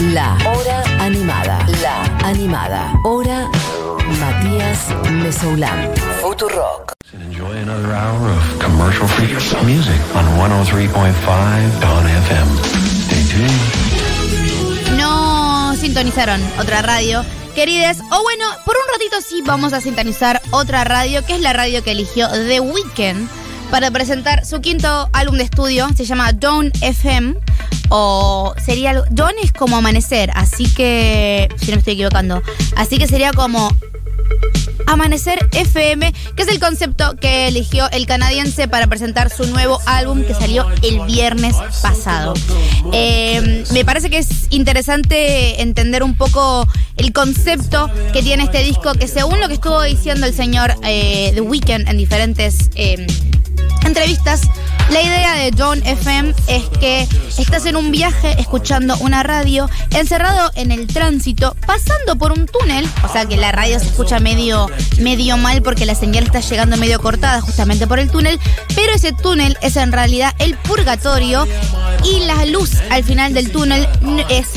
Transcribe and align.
La 0.00 0.38
Hora 0.46 0.84
Animada. 1.00 1.58
La 1.82 2.04
Animada. 2.24 2.92
Hora 3.02 3.50
Matías 4.20 4.86
Mesoulán. 5.10 5.90
Futurock. 6.22 6.92
Enjoy 7.12 7.50
another 7.56 7.92
hour 7.92 8.30
of 8.30 8.58
commercial-free 8.60 9.34
music 9.66 10.00
on 10.14 10.24
103.5 10.38 11.80
Dawn 11.80 12.06
FM. 12.06 12.46
Stay 13.06 13.24
tuned. 13.26 13.50
No 14.96 15.74
sintonizaron 15.74 16.40
otra 16.60 16.80
radio. 16.82 17.24
Querides, 17.56 17.98
o 18.12 18.22
bueno, 18.22 18.44
por 18.64 18.76
un 18.76 18.92
ratito 18.92 19.16
sí 19.20 19.42
vamos 19.44 19.72
a 19.72 19.80
sintonizar 19.80 20.40
otra 20.52 20.84
radio, 20.84 21.26
que 21.26 21.34
es 21.34 21.40
la 21.40 21.52
radio 21.52 21.82
que 21.82 21.90
eligió 21.90 22.28
The 22.28 22.60
Weeknd 22.60 23.28
para 23.72 23.90
presentar 23.90 24.46
su 24.46 24.60
quinto 24.60 25.08
álbum 25.12 25.38
de 25.38 25.44
estudio. 25.44 25.88
Se 25.96 26.04
llama 26.04 26.32
Dawn 26.32 26.70
FM. 26.82 27.34
O 27.88 28.54
sería 28.64 28.90
algo. 28.90 29.04
Es 29.42 29.52
como 29.52 29.76
amanecer, 29.76 30.30
así 30.34 30.66
que. 30.74 31.48
Si 31.58 31.66
no 31.66 31.72
me 31.72 31.78
estoy 31.78 31.94
equivocando. 31.94 32.42
Así 32.76 32.98
que 32.98 33.06
sería 33.06 33.32
como 33.32 33.70
Amanecer 34.86 35.48
FM, 35.52 36.14
que 36.34 36.42
es 36.42 36.48
el 36.48 36.60
concepto 36.60 37.16
que 37.16 37.48
eligió 37.48 37.90
el 37.90 38.06
canadiense 38.06 38.68
para 38.68 38.86
presentar 38.86 39.28
su 39.28 39.46
nuevo 39.46 39.80
álbum 39.84 40.24
que 40.24 40.32
salió 40.34 40.66
el 40.82 41.00
viernes 41.00 41.56
pasado. 41.82 42.32
Eh, 42.92 43.64
me 43.72 43.84
parece 43.84 44.08
que 44.08 44.18
es 44.18 44.28
interesante 44.50 45.60
entender 45.60 46.02
un 46.02 46.16
poco 46.16 46.66
el 46.96 47.12
concepto 47.12 47.90
que 48.12 48.22
tiene 48.22 48.44
este 48.44 48.62
disco, 48.62 48.94
que 48.94 49.08
según 49.08 49.40
lo 49.40 49.48
que 49.48 49.54
estuvo 49.54 49.82
diciendo 49.82 50.26
el 50.26 50.34
señor 50.34 50.74
eh, 50.82 51.32
The 51.34 51.42
Weeknd 51.42 51.86
en 51.86 51.98
diferentes 51.98 52.70
eh, 52.74 53.06
entrevistas, 53.84 54.40
la 54.90 55.02
idea 55.02 55.34
de 55.34 55.52
John 55.56 55.82
FM 55.84 56.34
es 56.46 56.64
que 56.80 57.06
estás 57.38 57.66
en 57.66 57.76
un 57.76 57.90
viaje 57.90 58.34
escuchando 58.38 58.96
una 58.98 59.22
radio, 59.22 59.68
encerrado 59.90 60.50
en 60.54 60.72
el 60.72 60.86
tránsito, 60.86 61.54
pasando 61.66 62.16
por 62.16 62.32
un 62.32 62.46
túnel, 62.46 62.88
o 63.04 63.12
sea 63.12 63.26
que 63.26 63.36
la 63.36 63.52
radio 63.52 63.78
se 63.78 63.86
escucha 63.86 64.18
medio, 64.18 64.68
medio 64.98 65.36
mal 65.36 65.62
porque 65.62 65.86
la 65.86 65.94
señal 65.94 66.24
está 66.24 66.40
llegando 66.40 66.76
medio 66.76 67.00
cortada 67.00 67.40
justamente 67.40 67.86
por 67.86 67.98
el 67.98 68.10
túnel, 68.10 68.40
pero 68.74 68.92
ese 68.92 69.12
túnel 69.12 69.58
es 69.60 69.76
en 69.76 69.92
realidad 69.92 70.34
el 70.38 70.56
purgatorio 70.56 71.46
y 72.04 72.20
la 72.20 72.46
luz 72.46 72.72
al 72.90 73.04
final 73.04 73.34
del 73.34 73.50
túnel 73.50 73.88
es 74.28 74.48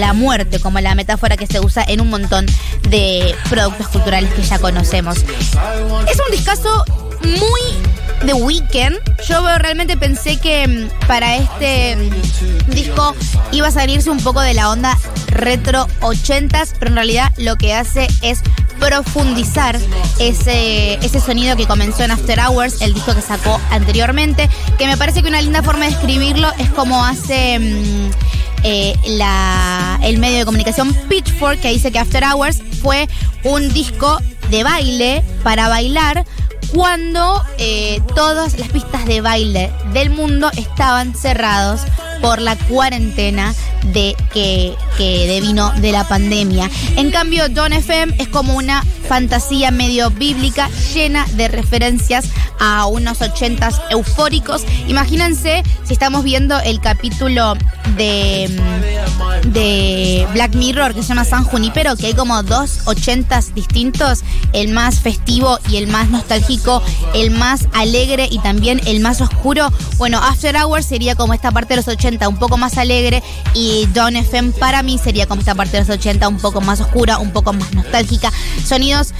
la 0.00 0.12
muerte, 0.12 0.60
como 0.60 0.80
la 0.80 0.94
metáfora 0.94 1.36
que 1.36 1.46
se 1.46 1.60
usa 1.60 1.84
en 1.86 2.00
un 2.00 2.10
montón 2.10 2.46
de 2.88 3.34
productos 3.48 3.88
culturales 3.88 4.32
que 4.34 4.42
ya 4.42 4.58
conocemos. 4.58 5.18
Es 5.18 6.18
un 6.18 6.30
discazo 6.30 6.84
muy 7.22 7.97
The 8.24 8.34
Weeknd. 8.34 8.96
Yo 9.26 9.40
realmente 9.58 9.96
pensé 9.96 10.38
que 10.38 10.66
mm, 10.66 11.06
para 11.06 11.36
este 11.36 11.96
mm, 11.96 12.70
disco 12.70 13.14
iba 13.52 13.68
a 13.68 13.70
salirse 13.70 14.10
un 14.10 14.18
poco 14.18 14.40
de 14.40 14.54
la 14.54 14.70
onda 14.70 14.98
retro 15.28 15.86
80s, 16.00 16.74
pero 16.78 16.90
en 16.90 16.96
realidad 16.96 17.32
lo 17.36 17.56
que 17.56 17.74
hace 17.74 18.08
es 18.22 18.40
profundizar 18.78 19.78
ese, 20.18 20.94
ese 20.94 21.20
sonido 21.20 21.56
que 21.56 21.66
comenzó 21.66 22.04
en 22.04 22.12
After 22.12 22.38
Hours, 22.40 22.80
el 22.80 22.94
disco 22.94 23.14
que 23.14 23.22
sacó 23.22 23.60
anteriormente, 23.70 24.48
que 24.78 24.86
me 24.86 24.96
parece 24.96 25.22
que 25.22 25.28
una 25.28 25.40
linda 25.40 25.62
forma 25.62 25.86
de 25.86 25.92
escribirlo 25.92 26.50
es 26.58 26.70
como 26.70 27.04
hace... 27.04 27.58
mm, 27.58 28.10
eh, 28.64 28.96
la, 29.06 30.00
el 30.02 30.18
medio 30.18 30.38
de 30.38 30.44
comunicación 30.44 30.92
Pitchfork, 31.08 31.60
que 31.60 31.68
dice 31.68 31.92
que 31.92 31.98
After 32.00 32.24
Hours 32.24 32.60
fue 32.82 33.08
un 33.44 33.72
disco 33.72 34.18
de 34.50 34.64
baile 34.64 35.22
para 35.44 35.68
bailar 35.68 36.24
cuando 36.74 37.42
eh, 37.58 38.00
todas 38.14 38.58
las 38.58 38.68
pistas 38.68 39.06
de 39.06 39.20
baile 39.20 39.72
del 39.92 40.10
mundo 40.10 40.50
estaban 40.56 41.14
cerrados 41.14 41.80
por 42.20 42.40
la 42.40 42.56
cuarentena 42.56 43.54
de 43.92 44.16
que, 44.32 44.74
que 44.96 45.26
devino 45.26 45.72
de 45.72 45.92
la 45.92 46.06
pandemia. 46.06 46.70
En 46.96 47.10
cambio, 47.10 47.48
Don 47.48 47.72
FM 47.72 48.14
es 48.18 48.28
como 48.28 48.54
una 48.54 48.84
fantasía 49.08 49.70
medio 49.70 50.10
bíblica 50.10 50.68
llena 50.92 51.26
de 51.34 51.48
referencias 51.48 52.26
a 52.60 52.86
unos 52.86 53.22
ochentas 53.22 53.80
eufóricos. 53.90 54.64
Imagínense 54.86 55.62
si 55.84 55.92
estamos 55.92 56.24
viendo 56.24 56.58
el 56.60 56.80
capítulo 56.80 57.54
de, 57.96 58.50
de 59.46 60.26
Black 60.32 60.54
Mirror 60.54 60.94
que 60.94 61.02
se 61.02 61.08
llama 61.08 61.24
San 61.24 61.44
Junipero, 61.44 61.96
que 61.96 62.06
hay 62.06 62.14
como 62.14 62.42
dos 62.42 62.80
ochentas 62.86 63.54
distintos, 63.54 64.22
el 64.52 64.72
más 64.72 65.00
festivo 65.00 65.58
y 65.68 65.76
el 65.76 65.86
más 65.86 66.10
nostálgico, 66.10 66.82
el 67.14 67.30
más 67.30 67.66
alegre 67.74 68.28
y 68.30 68.38
también 68.40 68.80
el 68.86 69.00
más 69.00 69.20
oscuro. 69.20 69.72
Bueno, 69.96 70.18
After 70.18 70.56
Hours 70.56 70.86
sería 70.86 71.14
como 71.14 71.34
esta 71.34 71.50
parte 71.50 71.74
de 71.74 71.76
los 71.76 71.88
80 72.08 72.28
un 72.28 72.38
poco 72.38 72.56
más 72.56 72.78
alegre 72.78 73.22
y 73.54 73.86
Don 73.92 74.16
FM 74.16 74.52
para 74.52 74.82
mí 74.82 74.98
sería 74.98 75.26
como 75.26 75.40
esta 75.40 75.54
parte 75.54 75.72
de 75.72 75.80
los 75.80 75.90
80 75.90 76.26
un 76.28 76.38
poco 76.38 76.60
más 76.60 76.80
oscura, 76.80 77.18
un 77.18 77.32
poco 77.32 77.52
más 77.52 77.72
nostálgica. 77.74 78.32
Sonidos 78.64 79.12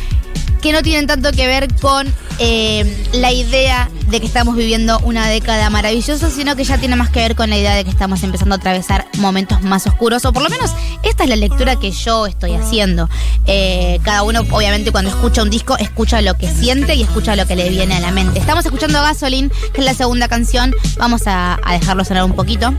que 0.60 0.72
no 0.72 0.82
tienen 0.82 1.06
tanto 1.06 1.32
que 1.32 1.46
ver 1.46 1.74
con 1.80 2.12
eh, 2.38 3.06
la 3.12 3.32
idea 3.32 3.90
de 4.08 4.20
que 4.20 4.26
estamos 4.26 4.56
viviendo 4.56 4.98
una 5.00 5.28
década 5.28 5.68
maravillosa, 5.70 6.30
sino 6.30 6.56
que 6.56 6.64
ya 6.64 6.78
tiene 6.78 6.96
más 6.96 7.10
que 7.10 7.20
ver 7.20 7.34
con 7.34 7.50
la 7.50 7.58
idea 7.58 7.74
de 7.74 7.84
que 7.84 7.90
estamos 7.90 8.22
empezando 8.22 8.54
a 8.54 8.58
atravesar 8.58 9.06
momentos 9.18 9.62
más 9.62 9.86
oscuros, 9.86 10.24
o 10.24 10.32
por 10.32 10.42
lo 10.42 10.48
menos 10.48 10.70
esta 11.02 11.24
es 11.24 11.28
la 11.28 11.36
lectura 11.36 11.76
que 11.76 11.90
yo 11.90 12.26
estoy 12.26 12.54
haciendo. 12.54 13.08
Eh, 13.46 14.00
cada 14.02 14.22
uno, 14.22 14.40
obviamente, 14.50 14.92
cuando 14.92 15.10
escucha 15.10 15.42
un 15.42 15.50
disco, 15.50 15.76
escucha 15.78 16.22
lo 16.22 16.34
que 16.34 16.48
siente 16.48 16.94
y 16.94 17.02
escucha 17.02 17.36
lo 17.36 17.46
que 17.46 17.56
le 17.56 17.68
viene 17.68 17.96
a 17.96 18.00
la 18.00 18.10
mente. 18.10 18.38
Estamos 18.38 18.64
escuchando 18.64 19.02
Gasoline, 19.02 19.50
que 19.72 19.80
es 19.80 19.84
la 19.84 19.94
segunda 19.94 20.28
canción. 20.28 20.72
Vamos 20.96 21.26
a, 21.26 21.58
a 21.62 21.72
dejarlo 21.74 22.04
sonar 22.04 22.24
un 22.24 22.34
poquito. 22.34 22.72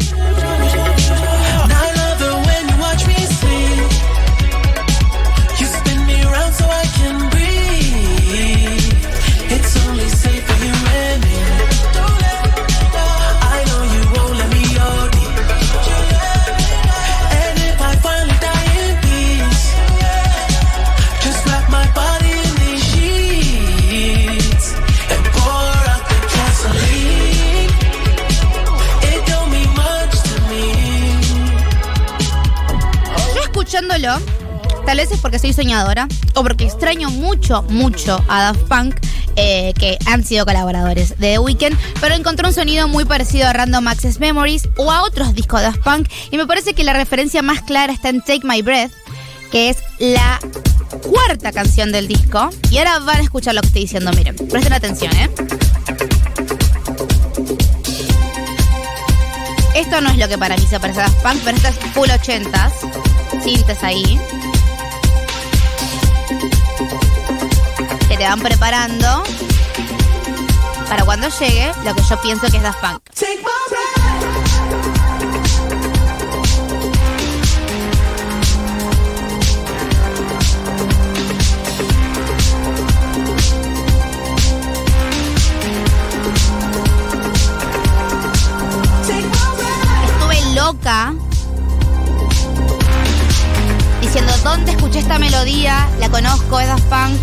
Tal 34.85 34.97
vez 34.97 35.09
es 35.11 35.19
porque 35.19 35.39
soy 35.39 35.53
soñadora 35.53 36.07
o 36.35 36.43
porque 36.43 36.65
extraño 36.65 37.09
mucho, 37.09 37.63
mucho 37.63 38.21
a 38.27 38.41
Daft 38.41 38.67
Punk, 38.67 38.95
eh, 39.37 39.73
que 39.79 39.97
han 40.05 40.25
sido 40.25 40.45
colaboradores 40.45 41.11
de 41.11 41.33
The 41.33 41.39
Weeknd, 41.39 41.77
pero 42.01 42.13
encontré 42.13 42.45
un 42.45 42.53
sonido 42.53 42.89
muy 42.89 43.05
parecido 43.05 43.47
a 43.47 43.53
Random 43.53 43.87
Access 43.87 44.19
Memories 44.19 44.67
o 44.75 44.91
a 44.91 45.03
otros 45.03 45.33
discos 45.33 45.61
de 45.61 45.67
Daft 45.67 45.79
Punk 45.79 46.09
y 46.29 46.35
me 46.35 46.45
parece 46.45 46.73
que 46.73 46.83
la 46.83 46.91
referencia 46.91 47.41
más 47.41 47.61
clara 47.61 47.93
está 47.93 48.09
en 48.09 48.19
Take 48.19 48.41
My 48.43 48.61
Breath, 48.61 48.91
que 49.49 49.69
es 49.69 49.77
la 49.97 50.39
cuarta 51.09 51.53
canción 51.53 51.93
del 51.93 52.09
disco. 52.09 52.49
Y 52.69 52.79
ahora 52.79 52.99
van 52.99 53.19
a 53.19 53.21
escuchar 53.21 53.55
lo 53.55 53.61
que 53.61 53.67
estoy 53.67 53.81
diciendo, 53.83 54.11
miren, 54.11 54.35
presten 54.35 54.73
atención, 54.73 55.15
¿eh? 55.15 55.29
Esto 59.73 60.01
no 60.01 60.09
es 60.09 60.17
lo 60.17 60.27
que 60.27 60.37
para 60.37 60.57
mí 60.57 60.65
se 60.69 60.79
parece 60.81 60.99
a 60.99 61.03
Daft 61.03 61.21
Punk, 61.23 61.41
pero 61.45 61.55
esto 61.55 61.69
es 61.69 61.75
full 61.93 62.09
80s. 62.09 63.08
Sintes 63.43 63.83
ahí. 63.83 64.19
Que 68.07 68.17
te 68.17 68.23
van 68.23 68.39
preparando 68.39 69.23
para 70.89 71.05
cuando 71.05 71.29
llegue 71.39 71.71
lo 71.85 71.95
que 71.95 72.01
yo 72.01 72.21
pienso 72.21 72.49
que 72.49 72.57
es 72.57 72.63
Daft 72.63 72.81
Punk. 72.81 73.08
Conozco, 96.09 96.59
es 96.59 96.67
Daft 96.67 96.83
Punk. 96.83 97.19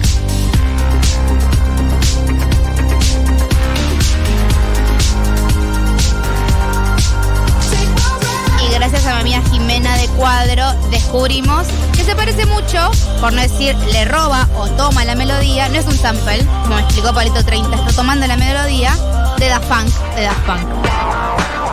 Y 8.62 8.74
gracias 8.74 9.06
a 9.06 9.14
mi 9.14 9.20
amiga 9.20 9.42
Jimena 9.50 9.96
de 9.96 10.08
Cuadro 10.08 10.72
descubrimos 10.90 11.66
que 11.94 12.04
se 12.04 12.14
parece 12.14 12.46
mucho, 12.46 12.90
por 13.20 13.32
no 13.32 13.40
decir 13.40 13.76
le 13.92 14.04
roba 14.04 14.48
o 14.56 14.68
toma 14.70 15.04
la 15.04 15.14
melodía, 15.14 15.68
no 15.68 15.76
es 15.76 15.86
un 15.86 15.96
sample, 15.96 16.44
como 16.62 16.78
explicó 16.78 17.12
Palito 17.12 17.44
30, 17.44 17.74
está 17.76 17.92
tomando 17.92 18.26
la 18.26 18.36
melodía 18.36 18.96
de 19.38 19.48
Daft 19.48 19.68
Punk, 19.68 20.14
de 20.14 20.22
Daft 20.22 20.46
Punk. 20.46 21.65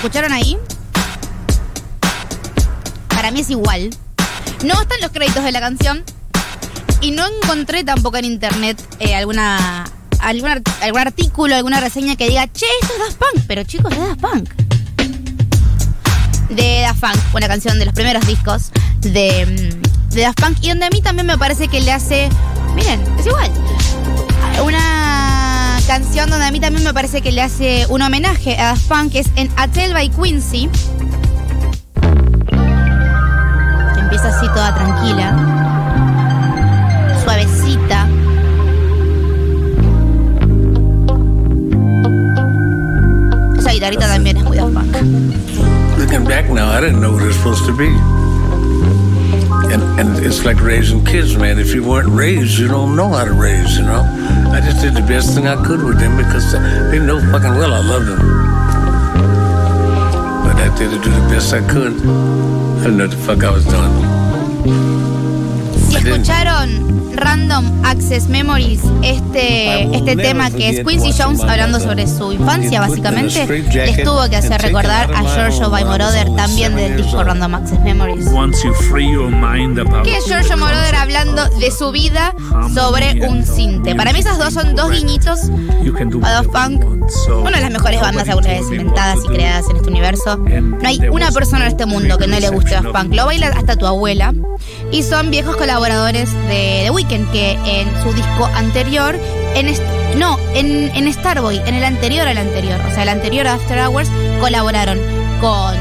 Escucharon 0.00 0.32
ahí? 0.32 0.56
Para 3.08 3.30
mí 3.30 3.40
es 3.40 3.50
igual. 3.50 3.90
No 4.64 4.80
están 4.80 4.98
los 5.02 5.10
créditos 5.10 5.44
de 5.44 5.52
la 5.52 5.60
canción. 5.60 6.02
Y 7.02 7.10
no 7.12 7.24
encontré 7.26 7.84
tampoco 7.84 8.16
en 8.16 8.24
internet 8.24 8.82
eh, 8.98 9.14
alguna, 9.14 9.84
algún, 10.20 10.48
art- 10.50 10.68
algún 10.82 11.00
artículo, 11.00 11.54
alguna 11.54 11.80
reseña 11.80 12.16
que 12.16 12.28
diga, 12.28 12.46
che, 12.48 12.66
esto 12.82 12.94
es 12.94 12.98
Daft 13.00 13.18
Punk. 13.18 13.44
Pero 13.46 13.62
chicos, 13.64 13.92
es 13.92 13.98
Daft 13.98 14.20
Punk. 14.20 14.50
De 16.50 16.80
Daft 16.80 17.00
Punk, 17.00 17.16
una 17.34 17.48
canción 17.48 17.78
de 17.78 17.84
los 17.84 17.94
primeros 17.94 18.26
discos 18.26 18.70
de, 19.00 19.46
mm, 19.46 20.14
de 20.14 20.22
Daft 20.22 20.40
Punk. 20.40 20.58
Y 20.62 20.70
donde 20.70 20.86
a 20.86 20.90
mí 20.90 21.02
también 21.02 21.26
me 21.26 21.36
parece 21.36 21.68
que 21.68 21.80
le 21.82 21.92
hace. 21.92 22.28
Miren, 22.74 23.02
es 23.18 23.26
igual. 23.26 23.50
Una 24.64 25.09
canción 25.90 26.30
donde 26.30 26.46
a 26.46 26.52
mí 26.52 26.60
también 26.60 26.84
me 26.84 26.94
parece 26.94 27.20
que 27.20 27.32
le 27.32 27.42
hace 27.42 27.84
un 27.88 28.00
homenaje 28.00 28.56
a 28.56 28.66
Daft 28.66 28.86
Punk, 28.86 29.10
que 29.10 29.18
es 29.18 29.26
en 29.34 29.50
A 29.56 29.66
Tale 29.66 29.92
by 29.92 30.08
Quincy. 30.10 30.70
Empieza 33.98 34.28
así 34.28 34.46
toda 34.54 34.72
tranquila, 34.72 35.36
suavecita. 37.24 38.08
Esa 43.58 43.72
guitarrita 43.72 44.06
también 44.06 44.36
es 44.36 44.44
muy 44.44 44.58
Daft 44.58 44.72
Punk. 44.72 44.96
Looking 45.98 46.22
back 46.22 46.48
now, 46.48 46.70
I 46.70 46.80
didn't 46.80 47.00
know 47.00 47.14
what 47.14 47.22
it 47.22 47.26
was 47.26 47.36
supposed 47.36 47.66
to 47.66 47.72
be. 47.72 47.88
And, 49.74 49.82
and 49.98 50.24
it's 50.24 50.44
like 50.44 50.62
raising 50.62 51.04
kids, 51.04 51.36
man. 51.36 51.58
If 51.58 51.74
you 51.74 51.82
weren't 51.82 52.10
raised, 52.10 52.60
you 52.60 52.68
don't 52.68 52.94
know 52.94 53.08
how 53.08 53.24
to 53.24 53.32
raise, 53.32 53.76
you 53.76 53.82
know? 53.82 54.39
I 54.52 54.60
just 54.60 54.80
did 54.82 54.94
the 54.94 55.02
best 55.02 55.34
thing 55.34 55.46
I 55.46 55.56
could 55.64 55.82
with 55.82 55.98
them 55.98 56.16
because 56.16 56.52
they 56.90 56.98
know 56.98 57.20
fucking 57.32 57.54
well 57.56 57.72
I 57.74 57.80
loved 57.80 58.06
them. 58.08 58.18
But 60.44 60.56
I 60.56 60.68
did 60.76 60.90
do 60.90 61.10
the 61.10 61.26
best 61.30 61.52
I 61.54 61.60
could. 61.66 61.92
I 61.94 62.84
didn't 62.84 62.96
know 62.98 63.06
what 63.06 63.10
the 63.10 63.16
fuck 63.16 63.44
I 63.44 63.50
was 63.50 63.64
doing. 63.64 63.94
Si 65.78 65.96
escucharon 65.96 66.70
Random 67.16 67.69
Access 67.90 68.28
Memories, 68.28 68.80
este, 69.02 69.82
este 69.96 70.14
tema 70.14 70.48
que 70.48 70.68
es 70.70 70.86
Quincy 70.86 71.12
Jones 71.12 71.40
hablando 71.40 71.80
sobre 71.80 72.06
su 72.06 72.30
infancia, 72.30 72.80
básicamente, 72.80 73.44
les 73.48 74.04
tuvo 74.04 74.30
que 74.30 74.36
hacer 74.36 74.62
recordar 74.62 75.12
a 75.12 75.22
Giorgio 75.24 75.70
by 75.70 75.84
Moroder 75.84 76.32
también 76.36 76.76
del 76.76 76.96
disco 76.96 77.24
Random 77.24 77.52
Access 77.56 77.80
Memories. 77.80 78.28
Once 78.28 78.64
you 78.64 78.72
free 78.74 79.10
your 79.10 79.28
mind 79.28 79.80
about 79.80 80.04
Que 80.04 80.16
es 80.16 80.24
Giorgio 80.24 80.56
Moroder 80.56 80.94
hablando 80.94 81.48
de 81.58 81.70
su 81.72 81.90
vida 81.90 82.32
sobre 82.72 83.28
un 83.28 83.44
cinte. 83.44 83.96
Para 83.96 84.12
mí 84.12 84.20
esas 84.20 84.38
dos 84.38 84.54
son 84.54 84.76
dos 84.76 84.92
guiñitos 84.92 85.50
a 86.22 86.30
Daft 86.30 86.50
Punk, 86.50 86.84
una 87.42 87.56
de 87.56 87.62
las 87.62 87.70
mejores 87.72 88.00
bandas 88.00 88.28
alguna 88.28 88.48
vez 88.50 88.70
inventadas 88.70 89.18
y 89.24 89.28
creadas 89.28 89.68
en 89.68 89.76
este 89.76 89.88
universo. 89.88 90.36
No 90.36 90.88
hay 90.88 91.00
una 91.10 91.32
persona 91.32 91.66
en 91.66 91.72
este 91.72 91.86
mundo 91.86 92.18
que 92.18 92.28
no 92.28 92.38
le 92.38 92.50
guste 92.50 92.70
Daft 92.70 92.92
Punk. 92.92 93.14
Lo 93.14 93.26
baila 93.26 93.48
hasta 93.48 93.74
tu 93.74 93.86
abuela. 93.86 94.32
Y 94.92 95.02
son 95.02 95.30
viejos 95.30 95.56
colaboradores 95.56 96.32
de 96.48 96.82
The 96.84 96.90
Weeknd 96.90 97.30
que 97.32 97.79
en 97.80 98.02
su 98.02 98.12
disco 98.12 98.46
anterior, 98.54 99.18
en 99.54 99.66
no, 100.18 100.38
en, 100.54 100.90
en 100.94 101.12
Starboy, 101.12 101.60
en 101.66 101.74
el 101.74 101.84
anterior 101.84 102.26
al 102.26 102.38
anterior, 102.38 102.80
o 102.88 102.94
sea, 102.94 103.02
el 103.04 103.08
anterior 103.08 103.46
a 103.46 103.54
After 103.54 103.78
Hours, 103.78 104.08
colaboraron 104.40 104.98
con, 105.40 105.74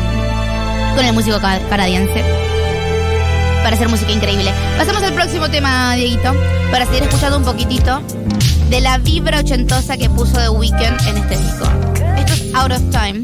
con 0.95 1.05
el 1.05 1.13
músico 1.13 1.39
ca- 1.39 1.59
canadiense 1.69 2.23
para 3.63 3.75
hacer 3.75 3.89
música 3.89 4.11
increíble. 4.11 4.51
Pasamos 4.77 5.03
al 5.03 5.13
próximo 5.13 5.49
tema, 5.49 5.93
Dieguito, 5.95 6.33
para 6.71 6.85
seguir 6.85 7.03
escuchando 7.03 7.37
un 7.37 7.43
poquitito 7.43 8.01
de 8.69 8.81
la 8.81 8.97
vibra 8.99 9.39
ochentosa 9.39 9.97
que 9.97 10.09
puso 10.09 10.33
The 10.39 10.49
Weeknd 10.49 11.07
en 11.07 11.17
este 11.17 11.37
disco. 11.37 11.65
Esto 12.17 12.33
es 12.33 12.53
Out 12.55 12.71
of 12.71 12.81
Time. 12.91 13.23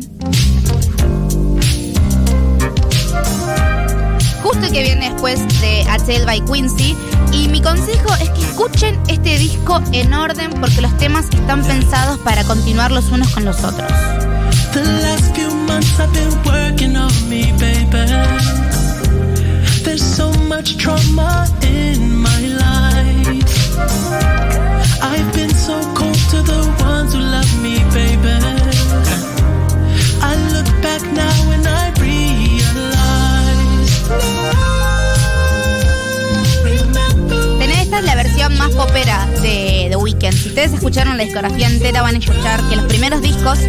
Que 4.61 4.81
viene 4.81 5.09
después 5.11 5.39
de 5.61 5.83
A 5.89 5.97
Tale 5.97 6.25
by 6.25 6.41
Quincy. 6.45 6.95
Y 7.31 7.47
mi 7.47 7.61
consejo 7.61 8.13
es 8.21 8.29
que 8.31 8.41
escuchen 8.41 8.99
este 9.07 9.37
disco 9.37 9.81
en 9.91 10.13
orden 10.13 10.51
porque 10.59 10.81
los 10.81 10.95
temas 10.97 11.25
están 11.25 11.63
pensados 11.63 12.19
para 12.19 12.43
continuar 12.43 12.91
los 12.91 13.09
unos 13.09 13.29
con 13.33 13.45
los 13.45 13.63
otros. 13.63 13.91
There's 19.83 20.03
so 20.03 20.31
much 20.49 20.77
trauma 20.77 21.47
in 21.61 22.21
my 22.21 22.47
life. 22.47 22.85
Más 38.49 38.69
popera 38.71 39.25
de 39.41 39.87
The 39.89 39.95
Weeknd. 39.95 40.33
Si 40.33 40.49
ustedes 40.49 40.73
escucharon 40.73 41.17
la 41.17 41.23
discografía 41.23 41.67
entera, 41.67 42.01
van 42.01 42.15
a 42.15 42.17
escuchar 42.19 42.61
que 42.69 42.75
los 42.75 42.85
primeros 42.85 43.21
discos 43.21 43.59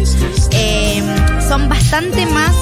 eh, 0.51 1.01
son 1.47 1.67
bastante 1.67 2.25
más 2.27 2.53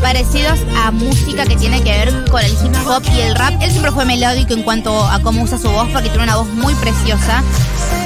parecidos 0.00 0.58
a 0.76 0.90
música 0.90 1.44
que 1.44 1.56
tiene 1.56 1.82
que 1.82 1.90
ver 1.90 2.24
con 2.30 2.42
el 2.42 2.52
hip 2.52 2.74
hop 2.86 3.02
y 3.14 3.20
el 3.20 3.34
rap. 3.34 3.54
Él 3.60 3.70
siempre 3.70 3.90
fue 3.92 4.04
melódico 4.04 4.54
en 4.54 4.62
cuanto 4.62 5.04
a 5.04 5.20
cómo 5.20 5.42
usa 5.42 5.58
su 5.58 5.68
voz, 5.70 5.88
porque 5.92 6.08
tiene 6.08 6.24
una 6.24 6.36
voz 6.36 6.48
muy 6.48 6.74
preciosa. 6.74 7.42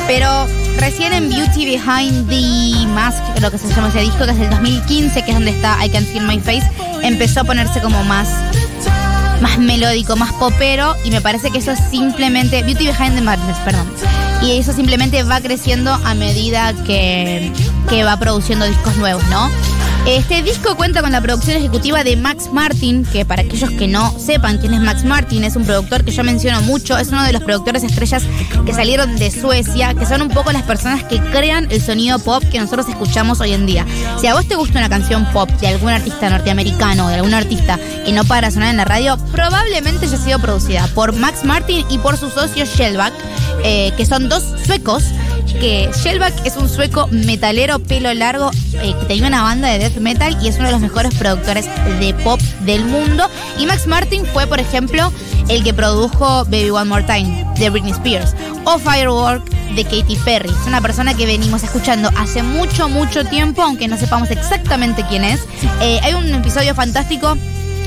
Pero 0.06 0.46
recién 0.78 1.12
en 1.12 1.28
Beauty 1.28 1.64
Behind 1.66 2.28
the 2.28 2.86
Mask, 2.88 3.22
lo 3.40 3.50
que 3.50 3.58
se 3.58 3.68
llama 3.68 3.88
ese 3.88 4.00
disco, 4.00 4.24
que 4.24 4.30
es 4.30 4.38
del 4.38 4.50
2015, 4.50 5.22
que 5.22 5.30
es 5.30 5.36
donde 5.36 5.50
está 5.50 5.84
I 5.84 5.90
Can 5.90 6.04
Feel 6.06 6.26
My 6.26 6.38
Face, 6.38 6.68
empezó 7.02 7.40
a 7.40 7.44
ponerse 7.44 7.80
como 7.80 8.02
más 8.04 8.28
más 9.44 9.58
melódico, 9.58 10.16
más 10.16 10.32
popero 10.32 10.96
y 11.04 11.10
me 11.10 11.20
parece 11.20 11.50
que 11.50 11.58
eso 11.58 11.72
es 11.72 11.78
simplemente 11.90 12.62
Beauty 12.62 12.86
Behind 12.86 13.14
the 13.14 13.20
Madness, 13.20 13.58
perdón. 13.58 13.86
Y 14.42 14.52
eso 14.52 14.72
simplemente 14.72 15.22
va 15.22 15.38
creciendo 15.42 15.92
a 15.92 16.14
medida 16.14 16.72
que, 16.86 17.52
que 17.90 18.04
va 18.04 18.16
produciendo 18.16 18.64
discos 18.64 18.96
nuevos, 18.96 19.22
¿no? 19.28 19.50
Este 20.06 20.42
disco 20.42 20.76
cuenta 20.76 21.00
con 21.00 21.12
la 21.12 21.20
producción 21.22 21.56
ejecutiva 21.56 22.04
de 22.04 22.14
Max 22.16 22.50
Martin, 22.52 23.06
que 23.06 23.24
para 23.24 23.40
aquellos 23.40 23.70
que 23.70 23.88
no 23.88 24.14
sepan 24.18 24.58
quién 24.58 24.74
es 24.74 24.80
Max 24.82 25.02
Martin, 25.02 25.44
es 25.44 25.56
un 25.56 25.64
productor 25.64 26.04
que 26.04 26.10
yo 26.10 26.22
menciono 26.22 26.60
mucho, 26.60 26.98
es 26.98 27.08
uno 27.08 27.24
de 27.24 27.32
los 27.32 27.42
productores 27.42 27.82
estrellas 27.82 28.22
que 28.66 28.74
salieron 28.74 29.16
de 29.16 29.30
Suecia, 29.30 29.94
que 29.94 30.04
son 30.04 30.20
un 30.20 30.28
poco 30.28 30.52
las 30.52 30.64
personas 30.64 31.04
que 31.04 31.18
crean 31.32 31.68
el 31.70 31.80
sonido 31.80 32.18
pop 32.18 32.44
que 32.52 32.60
nosotros 32.60 32.86
escuchamos 32.86 33.40
hoy 33.40 33.54
en 33.54 33.64
día. 33.64 33.86
Si 34.20 34.26
a 34.26 34.34
vos 34.34 34.46
te 34.46 34.56
gusta 34.56 34.78
una 34.78 34.90
canción 34.90 35.24
pop 35.32 35.48
de 35.48 35.68
algún 35.68 35.88
artista 35.88 36.28
norteamericano 36.28 37.06
o 37.06 37.08
de 37.08 37.14
algún 37.14 37.32
artista 37.32 37.80
que 38.04 38.12
no 38.12 38.24
para 38.24 38.50
sonar 38.50 38.68
en 38.68 38.76
la 38.76 38.84
radio, 38.84 39.16
probablemente 39.32 40.04
haya 40.04 40.18
sido 40.18 40.38
producida 40.38 40.86
por 40.88 41.14
Max 41.14 41.44
Martin 41.44 41.82
y 41.88 41.96
por 41.96 42.18
su 42.18 42.28
socio 42.28 42.66
Shellback, 42.66 43.14
eh, 43.64 43.90
que 43.96 44.04
son 44.04 44.28
dos 44.28 44.44
suecos 44.66 45.04
que 45.52 45.90
Shellback 45.92 46.46
es 46.46 46.56
un 46.56 46.68
sueco 46.68 47.06
metalero, 47.08 47.78
pelo 47.78 48.12
largo, 48.14 48.50
eh, 48.74 48.94
que 48.98 49.06
tenía 49.06 49.26
una 49.26 49.42
banda 49.42 49.68
de 49.68 49.78
death 49.78 49.96
metal 49.96 50.36
y 50.42 50.48
es 50.48 50.56
uno 50.56 50.66
de 50.66 50.72
los 50.72 50.80
mejores 50.80 51.14
productores 51.14 51.66
de 52.00 52.14
pop 52.14 52.40
del 52.60 52.84
mundo. 52.84 53.28
Y 53.58 53.66
Max 53.66 53.86
Martin 53.86 54.24
fue, 54.26 54.46
por 54.46 54.60
ejemplo, 54.60 55.12
el 55.48 55.62
que 55.62 55.74
produjo 55.74 56.44
Baby 56.44 56.70
One 56.70 56.86
More 56.86 57.04
Time 57.04 57.46
de 57.58 57.70
Britney 57.70 57.92
Spears 57.92 58.34
o 58.64 58.78
Firework 58.78 59.44
de 59.74 59.84
Katy 59.84 60.16
Perry. 60.24 60.50
Es 60.50 60.66
una 60.66 60.80
persona 60.80 61.14
que 61.14 61.26
venimos 61.26 61.62
escuchando 61.62 62.10
hace 62.16 62.42
mucho, 62.42 62.88
mucho 62.88 63.24
tiempo, 63.24 63.62
aunque 63.62 63.88
no 63.88 63.96
sepamos 63.96 64.30
exactamente 64.30 65.04
quién 65.08 65.24
es. 65.24 65.40
Eh, 65.80 66.00
hay 66.02 66.14
un 66.14 66.32
episodio 66.34 66.74
fantástico 66.74 67.36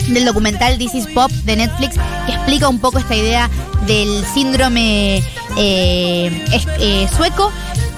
del 0.08 0.26
documental 0.26 0.78
This 0.78 0.96
is 0.96 1.08
Pop 1.08 1.32
de 1.32 1.56
Netflix 1.56 1.96
que 2.26 2.34
explica 2.34 2.70
un 2.70 2.80
poco 2.80 2.98
esta 2.98 3.16
idea 3.16 3.50
del 3.86 4.24
síndrome 4.34 5.24
es- 5.58 6.68
eh, 6.80 7.08
sueco 7.16 7.52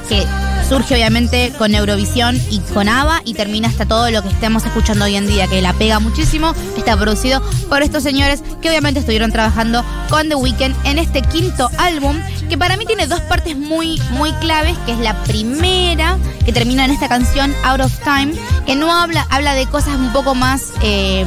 que 0.07 0.25
surge 0.67 0.95
obviamente 0.95 1.51
con 1.57 1.73
Eurovisión 1.75 2.39
y 2.49 2.59
con 2.73 2.89
ABBA 2.89 3.21
y 3.25 3.33
termina 3.33 3.67
hasta 3.67 3.85
todo 3.85 4.09
lo 4.11 4.21
que 4.23 4.29
estamos 4.29 4.65
escuchando 4.65 5.05
hoy 5.05 5.15
en 5.15 5.27
día, 5.27 5.47
que 5.47 5.61
la 5.61 5.73
pega 5.73 5.99
muchísimo, 5.99 6.53
está 6.77 6.95
producido 6.97 7.41
por 7.69 7.81
estos 7.83 8.03
señores 8.03 8.41
que 8.61 8.69
obviamente 8.69 8.99
estuvieron 8.99 9.31
trabajando 9.31 9.83
con 10.09 10.29
The 10.29 10.35
Weeknd 10.35 10.75
en 10.85 10.97
este 10.99 11.21
quinto 11.23 11.69
álbum, 11.77 12.17
que 12.49 12.57
para 12.57 12.75
mí 12.77 12.85
tiene 12.85 13.05
dos 13.07 13.21
partes 13.21 13.55
muy, 13.57 13.99
muy 14.11 14.31
claves, 14.33 14.77
que 14.85 14.93
es 14.93 14.99
la 14.99 15.15
primera, 15.23 16.17
que 16.45 16.53
termina 16.53 16.85
en 16.85 16.91
esta 16.91 17.07
canción 17.07 17.53
Out 17.63 17.81
of 17.81 17.93
Time, 18.03 18.33
que 18.65 18.75
no 18.75 18.91
habla, 18.91 19.25
habla 19.29 19.53
de 19.53 19.65
cosas 19.67 19.95
un 19.95 20.11
poco 20.11 20.33
más... 20.35 20.61
eh, 20.81 21.25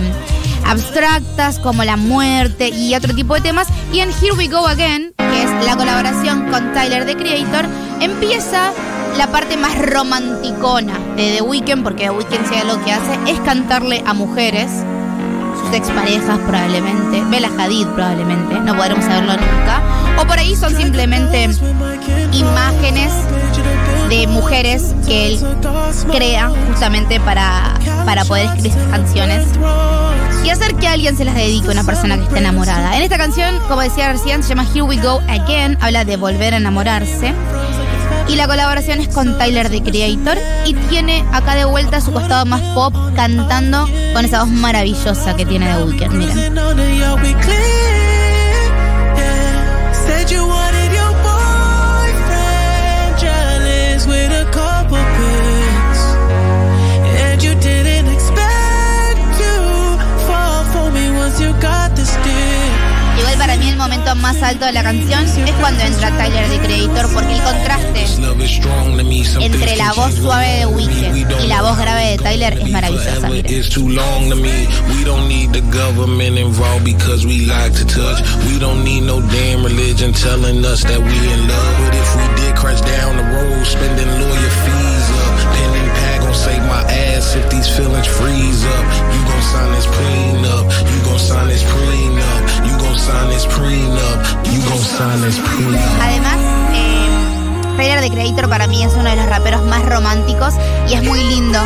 abstractas 0.64 1.58
como 1.58 1.82
la 1.82 1.96
muerte 1.96 2.68
y 2.68 2.94
otro 2.94 3.12
tipo 3.14 3.34
de 3.34 3.40
temas. 3.40 3.66
Y 3.92 3.98
en 3.98 4.10
Here 4.10 4.32
We 4.36 4.46
Go 4.46 4.66
Again, 4.68 5.11
la 5.64 5.76
colaboración 5.76 6.50
con 6.50 6.72
Tyler 6.72 7.04
the 7.06 7.16
Creator, 7.16 7.66
empieza 8.00 8.72
la 9.16 9.26
parte 9.28 9.56
más 9.56 9.78
romanticona 9.78 10.98
de 11.16 11.36
The 11.36 11.42
Weeknd, 11.42 11.82
porque 11.82 12.04
The 12.04 12.10
Weeknd 12.10 12.48
si 12.48 12.54
algo 12.56 12.82
que 12.84 12.92
hace 12.92 13.18
es 13.26 13.38
cantarle 13.40 14.02
a 14.06 14.14
mujeres, 14.14 14.70
sus 15.62 15.74
exparejas 15.74 16.38
probablemente, 16.46 17.22
Bella 17.30 17.50
Hadid 17.58 17.86
probablemente, 17.88 18.60
no 18.60 18.76
podremos 18.76 19.04
saberlo 19.04 19.32
nunca. 19.34 19.80
O 20.20 20.26
por 20.26 20.38
ahí 20.38 20.56
son 20.56 20.74
simplemente 20.74 21.48
imágenes 22.32 23.12
de 24.08 24.26
mujeres 24.26 24.94
que 25.06 25.28
él 25.28 25.40
crea 26.10 26.50
justamente 26.68 27.20
para, 27.20 27.74
para 28.04 28.24
poder 28.24 28.46
escribir 28.46 28.72
sus 28.72 28.90
canciones 28.90 29.46
y 30.44 30.50
hacer 30.50 30.74
que 30.74 30.88
alguien 30.88 31.16
se 31.16 31.24
las 31.24 31.34
dedique 31.34 31.68
a 31.68 31.72
una 31.72 31.84
persona 31.84 32.16
que 32.16 32.24
está 32.24 32.38
enamorada. 32.38 32.96
En 32.96 33.02
esta 33.02 33.16
canción, 33.16 33.58
como 33.68 33.80
decía 33.80 34.12
recién, 34.12 34.42
se 34.42 34.50
llama 34.50 34.64
Here 34.64 34.82
We 34.82 34.96
Go 34.96 35.20
Again, 35.28 35.78
habla 35.80 36.04
de 36.04 36.16
volver 36.16 36.54
a 36.54 36.56
enamorarse. 36.56 37.32
Y 38.28 38.36
la 38.36 38.46
colaboración 38.46 39.00
es 39.00 39.08
con 39.08 39.36
Tyler 39.38 39.68
the 39.68 39.82
Creator 39.82 40.38
y 40.64 40.74
tiene 40.74 41.24
acá 41.32 41.54
de 41.54 41.64
vuelta 41.64 42.00
su 42.00 42.12
costado 42.12 42.46
más 42.46 42.60
pop 42.74 42.94
cantando 43.14 43.88
con 44.12 44.24
esa 44.24 44.40
voz 44.40 44.50
maravillosa 44.50 45.36
que 45.36 45.44
tiene 45.44 45.66
The 45.66 45.82
Weeknd. 45.84 46.12
Miren. 46.14 46.54
Alto 64.52 64.66
de 64.66 64.72
la 64.72 64.82
canción 64.82 65.24
es 65.24 65.50
cuando 65.60 65.82
entra 65.82 66.10
Tyler 66.18 66.46
the 66.50 66.58
Creator 66.58 67.10
porque 67.14 67.34
el 67.34 67.42
contraste 67.42 68.04
entre 69.40 69.76
la 69.76 69.92
voz 69.94 70.14
suave 70.14 70.46
de 70.58 70.66
Weeknd 70.66 71.40
y 71.42 71.46
la 71.46 71.62
voz 71.62 71.78
grave 71.78 72.10
de 72.10 72.18
Tyler 72.18 72.58
es 72.60 72.70
maravillosa. 72.70 73.28
miren. 73.30 73.46
Es 98.92 98.98
uno 98.98 99.08
de 99.08 99.16
los 99.16 99.26
raperos 99.26 99.62
más 99.64 99.84
románticos 99.86 100.54
y 100.88 100.94
es 100.94 101.02
muy 101.02 101.22
lindo 101.24 101.58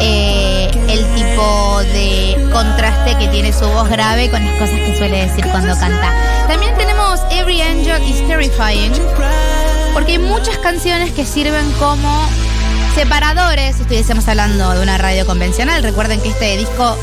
eh, 0.00 0.68
el 0.88 1.04
tipo 1.14 1.80
de 1.92 2.48
contraste 2.52 3.16
que 3.18 3.28
tiene 3.28 3.52
su 3.52 3.66
voz 3.68 3.88
grave 3.88 4.30
con 4.30 4.44
las 4.44 4.54
cosas 4.58 4.76
que 4.80 4.96
suele 4.96 5.26
decir 5.26 5.46
cuando 5.50 5.76
canta. 5.78 6.12
También 6.48 6.74
tenemos 6.76 7.20
Every 7.30 7.60
Angel 7.62 8.02
is 8.02 8.26
Terrifying, 8.26 8.92
porque 9.92 10.12
hay 10.12 10.18
muchas 10.18 10.58
canciones 10.58 11.12
que 11.12 11.24
sirven 11.24 11.70
como 11.72 12.28
separadores, 12.96 13.76
si 13.76 13.82
estuviésemos 13.82 14.26
hablando 14.26 14.72
de 14.72 14.82
una 14.82 14.98
radio 14.98 15.24
convencional. 15.24 15.82
Recuerden 15.82 16.20
que 16.20 16.30
este 16.30 16.56
disco 16.56 16.96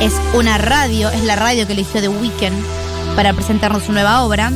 es 0.00 0.12
una 0.34 0.58
radio, 0.58 1.10
es 1.10 1.24
la 1.24 1.34
radio 1.34 1.66
que 1.66 1.72
eligió 1.72 2.00
The 2.00 2.08
Weeknd 2.08 2.64
para 3.16 3.32
presentarnos 3.32 3.82
su 3.82 3.92
nueva 3.92 4.22
obra. 4.22 4.52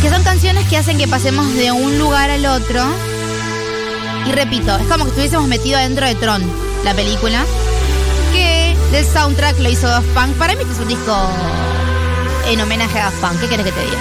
Que 0.00 0.08
son 0.08 0.22
canciones 0.22 0.66
que 0.66 0.78
hacen 0.78 0.96
que 0.96 1.06
pasemos 1.06 1.52
de 1.54 1.72
un 1.72 1.98
lugar 1.98 2.30
al 2.30 2.46
otro. 2.46 2.82
Y 4.26 4.32
repito, 4.32 4.74
es 4.76 4.86
como 4.86 5.04
que 5.04 5.10
estuviésemos 5.10 5.46
metidos 5.46 5.82
dentro 5.82 6.06
de 6.06 6.14
Tron, 6.14 6.42
la 6.84 6.94
película. 6.94 7.44
Que 8.32 8.74
del 8.92 9.04
soundtrack 9.04 9.58
lo 9.58 9.68
hizo 9.68 9.86
Daft 9.88 10.08
Punk. 10.08 10.34
Para 10.36 10.54
mí 10.54 10.62
este 10.62 10.72
es 10.72 10.80
un 10.80 10.88
disco 10.88 11.14
en 12.48 12.60
homenaje 12.62 12.98
a 12.98 13.04
Daft 13.04 13.20
Punk. 13.20 13.40
¿Qué 13.40 13.48
querés 13.48 13.66
que 13.66 13.72
te 13.72 13.80
diga? 13.84 13.98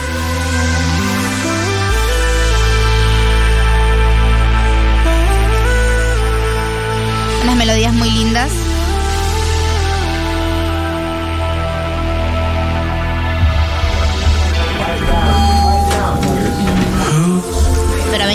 Unas 7.44 7.56
melodías 7.58 7.94
muy 7.94 8.10
lindas. 8.10 8.52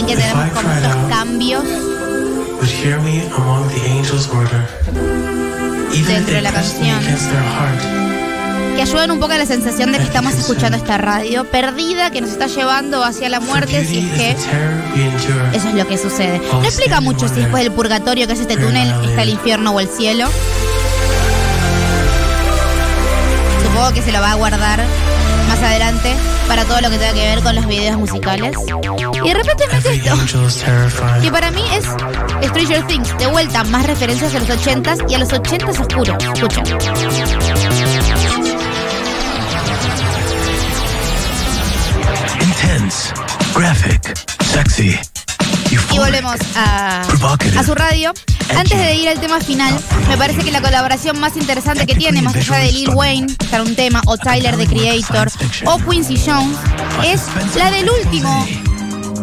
Ven 0.04 0.16
que 0.16 0.16
tenemos 0.16 0.50
como 0.50 1.08
cambios 1.08 1.64
would 2.64 2.70
hear 2.70 2.98
me 3.00 3.20
among 3.36 3.68
the 3.68 3.80
angels' 3.86 4.28
order. 4.28 4.66
Even 5.92 6.00
if 6.00 6.06
Dentro 6.08 6.34
de 6.34 6.42
la 6.42 6.52
canción. 6.52 6.98
que 8.76 8.82
ayudan 8.82 9.10
un 9.12 9.20
poco 9.20 9.34
a 9.34 9.38
la 9.38 9.46
sensación 9.46 9.92
de 9.92 9.98
que 9.98 10.04
estamos 10.04 10.34
escuchando 10.34 10.76
esta 10.76 10.98
radio 10.98 11.44
perdida 11.44 12.10
que 12.10 12.20
nos 12.20 12.30
está 12.30 12.46
llevando 12.46 13.04
hacia 13.04 13.28
la 13.28 13.40
muerte 13.40 13.84
si 13.84 13.98
es 13.98 14.12
que 14.12 14.30
eso 14.30 15.68
es 15.68 15.74
lo 15.74 15.86
que 15.86 15.98
sucede. 15.98 16.40
No 16.52 16.64
explica 16.64 17.00
mucho 17.00 17.28
si 17.28 17.36
después 17.36 17.62
del 17.62 17.72
purgatorio, 17.72 18.26
que 18.26 18.32
es 18.32 18.40
este 18.40 18.56
túnel, 18.56 18.92
está 19.08 19.22
el 19.22 19.30
infierno 19.30 19.72
o 19.72 19.80
el 19.80 19.88
cielo. 19.88 20.28
Supongo 23.62 23.92
que 23.92 24.02
se 24.02 24.12
lo 24.12 24.20
va 24.20 24.32
a 24.32 24.34
guardar 24.34 24.80
más 25.48 25.62
adelante 25.62 26.14
para 26.48 26.64
todo 26.64 26.80
lo 26.80 26.90
que 26.90 26.98
tenga 26.98 27.12
que 27.12 27.26
ver 27.26 27.42
con 27.42 27.54
los 27.54 27.66
videos 27.66 27.96
musicales. 27.96 28.56
Y 29.24 29.28
de 29.28 29.34
repente 29.34 29.64
mete 29.72 29.88
Every 29.88 30.06
esto, 30.06 31.22
que 31.22 31.30
para 31.30 31.50
mí 31.50 31.62
es 31.72 31.84
Stranger 32.48 32.86
Things. 32.86 33.16
De 33.16 33.26
vuelta, 33.26 33.64
más 33.64 33.86
referencias 33.86 34.34
a 34.34 34.40
los 34.40 34.48
80s 34.50 35.10
y 35.10 35.14
a 35.14 35.18
los 35.18 35.30
80s 35.30 35.80
oscuros. 35.80 36.22
Escuchen. 36.34 36.64
Intense, 42.42 43.14
graphic, 43.54 44.14
sexy, 44.52 44.98
Y 45.70 45.98
volvemos 45.98 46.36
a, 46.54 47.02
su 47.64 47.74
radio. 47.74 48.12
Antes 48.54 48.78
de 48.78 48.94
ir 48.94 49.08
al 49.08 49.18
tema 49.20 49.40
final, 49.40 49.74
me 50.06 50.18
parece 50.18 50.44
que 50.44 50.52
la 50.52 50.60
colaboración 50.60 51.18
más 51.18 51.34
interesante 51.38 51.86
que 51.86 51.94
tiene, 51.94 52.20
más 52.20 52.36
allá 52.36 52.58
de 52.58 52.72
Lil 52.72 52.90
Wayne, 52.90 53.34
en 53.52 53.60
un 53.62 53.74
tema, 53.74 54.02
o 54.04 54.18
Tyler 54.18 54.54
the 54.58 54.66
Creator, 54.66 55.30
o 55.64 55.78
Quincy 55.78 56.20
Jones, 56.24 56.58
es 57.02 57.22
la 57.56 57.70
del 57.70 57.88
último, 57.88 58.46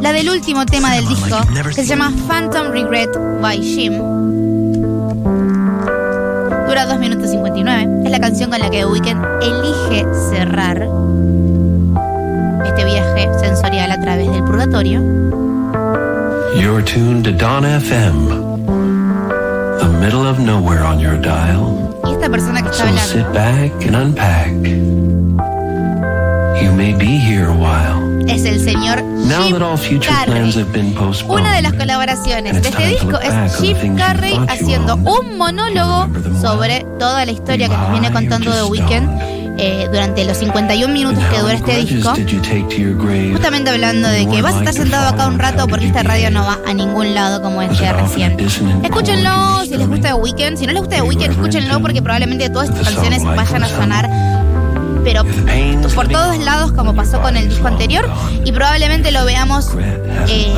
la 0.01 0.13
del 0.13 0.29
último 0.29 0.65
tema 0.65 0.93
del 0.95 1.07
disco, 1.07 1.37
que 1.69 1.73
se 1.73 1.85
llama 1.85 2.11
Phantom 2.27 2.71
Regret 2.71 3.09
by 3.41 3.57
Jim. 3.61 3.93
Dura 6.67 6.85
2 6.85 6.99
minutos 6.99 7.29
59. 7.31 8.01
Es 8.05 8.11
la 8.11 8.19
canción 8.19 8.49
con 8.49 8.59
la 8.59 8.69
que 8.69 8.77
The 8.79 8.85
Weeknd 8.85 9.23
elige 9.41 10.05
cerrar 10.29 10.87
este 12.65 12.85
viaje 12.85 13.29
sensorial 13.39 13.91
a 13.91 13.99
través 14.01 14.31
del 14.31 14.43
purgatorio. 14.43 15.01
You're 16.55 16.83
tuned 16.83 17.23
to 17.25 17.31
Dawn 17.31 17.63
FM, 17.65 18.27
the 19.79 19.87
middle 19.99 20.27
of 20.27 20.39
nowhere 20.39 20.81
on 20.83 20.99
your 20.99 21.17
dial. 21.21 21.77
Y 22.05 22.11
esta 22.13 22.29
persona 22.29 22.61
que 22.61 22.69
está 22.69 22.83
So 22.83 22.89
hablando. 22.89 23.11
sit 23.13 23.33
back 23.33 23.85
and 23.85 23.95
unpack. 23.95 24.51
You 26.61 26.71
may 26.73 26.93
be 26.93 27.17
here 27.17 27.47
a 27.47 27.53
while. 27.53 28.00
Es 28.31 28.45
el 28.45 28.63
señor 28.63 29.03
Now 29.03 29.43
Jim 29.43 29.53
that 29.53 29.61
all 29.61 29.77
future 29.77 30.09
Carrey. 30.09 30.25
plans 30.25 30.55
have 30.55 30.71
been 30.71 30.93
postponed. 30.93 31.41
Una 31.41 31.55
de 31.55 31.61
las 31.61 31.73
colaboraciones 31.73 32.61
de 32.61 32.69
este 32.69 32.87
disco 32.87 33.19
es 33.19 33.57
Jim 33.57 33.95
Carrey 33.95 34.33
haciendo 34.47 34.95
un 34.95 35.37
monólogo 35.37 36.07
sobre 36.39 36.85
toda 36.99 37.25
la 37.25 37.31
historia 37.31 37.67
que 37.67 37.77
nos 37.77 37.91
viene 37.91 38.11
contando 38.11 38.51
The 38.51 38.63
Weeknd 38.63 39.41
eh, 39.57 39.87
durante 39.91 40.23
los 40.25 40.37
51 40.37 40.85
And 40.85 40.93
minutos 40.93 41.23
que 41.25 41.39
dura 41.39 41.53
este 41.53 41.83
disco. 41.83 42.13
Justamente 43.31 43.69
hablando 43.69 44.07
de 44.07 44.27
que 44.27 44.41
vas 44.41 44.55
a 44.55 44.59
estar 44.59 44.73
sentado 44.73 45.09
acá 45.09 45.27
un 45.27 45.37
rato 45.37 45.67
porque 45.67 45.87
esta 45.87 46.03
radio 46.03 46.31
no 46.31 46.43
va 46.43 46.57
a 46.65 46.73
ningún 46.73 47.13
lado 47.13 47.41
como 47.41 47.61
decía 47.61 47.93
recién. 47.93 48.37
Escúchenlo 48.83 49.63
si 49.65 49.77
les 49.77 49.87
gusta 49.87 50.09
The 50.09 50.13
Weeknd. 50.15 50.57
Si 50.57 50.65
no 50.65 50.73
les 50.73 50.81
gusta 50.81 50.95
The 50.95 51.01
Weeknd, 51.03 51.31
escúchenlo 51.31 51.79
porque 51.81 52.01
probablemente 52.01 52.49
todas 52.49 52.69
estas 52.69 52.93
canciones 52.93 53.23
vayan 53.23 53.63
a 53.63 53.67
sonar 53.67 54.40
pero 55.03 55.23
por 55.95 56.07
todos 56.07 56.37
lados 56.37 56.71
como 56.71 56.95
pasó 56.95 57.21
con 57.21 57.37
el 57.37 57.49
disco 57.49 57.67
anterior 57.67 58.09
y 58.45 58.51
probablemente 58.51 59.11
lo 59.11 59.25
veamos 59.25 59.71
eh, 60.27 60.53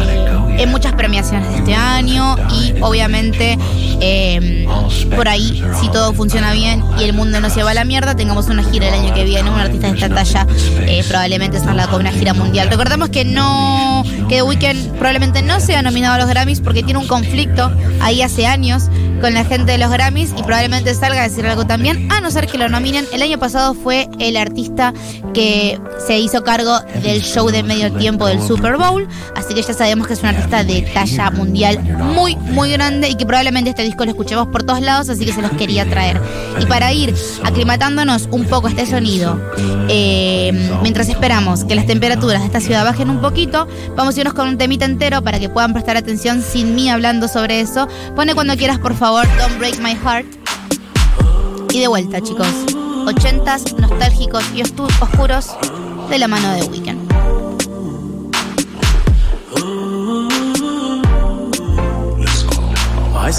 en 0.58 0.70
muchas 0.70 0.94
premiaciones 0.94 1.50
de 1.50 1.58
este 1.58 1.76
año 1.76 2.36
y 2.52 2.74
obviamente 2.82 3.58
eh, 4.02 4.68
por 5.16 5.28
ahí 5.28 5.64
si 5.80 5.90
todo 5.90 6.14
funciona 6.14 6.54
bien 6.54 6.84
y 7.00 7.04
el 7.04 7.14
mundo 7.14 7.40
no 7.40 7.50
se 7.50 7.64
va 7.64 7.72
a 7.72 7.74
la 7.74 7.86
mierda 7.86 8.16
tengamos 8.16 8.48
una 8.48 8.64
gira 8.64 8.88
el 8.88 8.94
año 8.94 9.14
que 9.14 9.24
viene 9.24 9.50
un 9.50 9.60
artista 9.60 9.88
de 9.88 9.94
esta 9.94 10.10
talla 10.10 10.48
eh, 10.82 11.04
probablemente 11.08 11.60
salga 11.60 11.88
con 11.88 12.02
una 12.02 12.12
gira 12.12 12.34
mundial. 12.34 12.70
Recordemos 12.70 13.10
que 13.10 13.26
no 13.26 14.04
que 14.30 14.36
The 14.36 14.44
Weeknd 14.44 14.92
probablemente 14.94 15.42
no 15.42 15.60
sea 15.60 15.82
nominado 15.82 16.16
a 16.16 16.18
los 16.20 16.28
Grammys 16.28 16.62
porque 16.62 16.84
tiene 16.84 17.00
un 17.00 17.08
conflicto 17.08 17.72
ahí 18.02 18.22
hace 18.22 18.46
años 18.46 18.90
con 19.24 19.34
la 19.34 19.46
gente 19.46 19.72
de 19.72 19.78
los 19.78 19.90
Grammys 19.90 20.32
y 20.38 20.44
probablemente 20.44 20.94
salga 20.94 21.22
a 21.22 21.30
decir 21.30 21.48
algo 21.48 21.66
también, 21.66 22.12
a 22.12 22.20
no 22.20 22.30
ser 22.30 22.46
que 22.46 22.58
lo 22.58 22.68
nominen. 22.68 23.06
El 23.14 23.22
año 23.22 23.40
pasado 23.40 23.74
fue 23.74 24.10
el 24.20 24.36
artista 24.36 24.94
que 25.34 25.80
se 26.06 26.20
hizo 26.20 26.44
cargo 26.44 26.78
del 27.02 27.22
show 27.22 27.50
de 27.50 27.64
medio 27.64 27.90
tiempo 27.94 28.28
del 28.28 28.42
Super 28.42 28.76
Bowl, 28.76 29.08
así 29.38 29.54
que 29.54 29.62
ya 29.62 29.74
sabemos 29.74 30.08
que 30.08 30.16
es 30.16 30.20
un 30.20 30.26
artista 30.26 30.66
de 30.66 30.82
talla 30.94 31.32
mundial 31.32 31.82
muy, 32.14 32.36
muy 32.36 32.74
grande 32.74 33.08
y 33.08 33.16
que 33.16 33.26
probablemente 33.26 33.70
este 33.70 33.84
disco 33.84 34.04
lo 34.04 34.12
escuchemos 34.12 34.50
por 34.50 34.64
todos 34.64 34.82
lados, 34.82 35.08
así 35.08 35.26
que 35.26 35.32
se 35.32 35.42
los 35.42 35.52
quería 35.52 35.90
traer. 35.90 36.20
Y 36.60 36.66
para 36.66 36.92
ir 36.92 37.16
aclimatándonos 37.46 38.28
un 38.30 38.44
poco 38.44 38.68
a 38.68 38.72
este 38.72 38.86
sonido, 38.86 39.40
eh, 39.88 40.52
mientras 40.82 41.08
esperamos 41.08 41.64
que 41.64 41.76
las 41.76 41.86
temperaturas 41.86 42.42
de 42.42 42.48
esta 42.48 42.60
ciudad 42.60 42.84
bajen 42.84 43.10
un 43.10 43.22
poquito, 43.22 43.70
vamos 43.96 44.18
a 44.18 44.20
irnos 44.20 44.34
con 44.34 44.50
un 44.50 44.58
temita 44.58 44.84
entero 44.84 45.22
para 45.22 45.40
que 45.40 45.48
puedan 45.48 45.72
prestar 45.72 45.96
atención 45.96 46.42
sin 46.42 46.76
mí 46.76 46.90
hablando 46.90 47.30
sobre 47.30 47.62
eso. 47.62 47.88
Pone 48.18 48.36
cuando 48.36 48.58
quieras, 48.58 48.80
por 48.80 48.94
favor, 48.98 49.13
Don't 49.22 49.60
Break 49.60 49.80
My 49.80 49.94
Heart. 49.94 50.26
Y 51.72 51.82
de 51.82 51.88
vuelta, 51.88 52.20
chicos. 52.20 52.48
Ochentas, 53.06 53.74
nostálgicos 53.74 54.44
y 54.56 54.64
oscuros 54.64 55.52
de 56.10 56.18
la 56.18 56.28
mano 56.28 56.52
de 56.54 56.64
Weekend. 56.64 57.14
I. 63.16 63.32